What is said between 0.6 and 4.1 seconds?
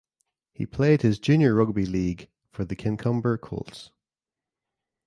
played his junior rugby league for the Kincumber Colts.